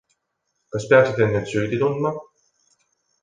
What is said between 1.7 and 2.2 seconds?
tundma?